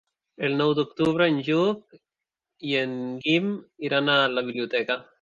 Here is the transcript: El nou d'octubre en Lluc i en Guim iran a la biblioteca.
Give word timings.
El 0.47 0.55
nou 0.61 0.71
d'octubre 0.79 1.27
en 1.33 1.37
Lluc 1.51 1.99
i 2.73 2.75
en 2.83 2.99
Guim 3.29 3.55
iran 3.91 4.15
a 4.19 4.21
la 4.39 4.49
biblioteca. 4.53 5.03